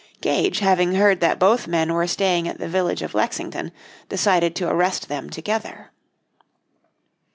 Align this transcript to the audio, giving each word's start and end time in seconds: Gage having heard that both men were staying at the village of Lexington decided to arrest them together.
Gage 0.19 0.61
having 0.61 0.95
heard 0.95 1.19
that 1.19 1.37
both 1.37 1.67
men 1.67 1.93
were 1.93 2.07
staying 2.07 2.47
at 2.47 2.57
the 2.57 2.67
village 2.67 3.03
of 3.03 3.13
Lexington 3.13 3.71
decided 4.09 4.55
to 4.55 4.67
arrest 4.67 5.09
them 5.09 5.29
together. 5.29 5.91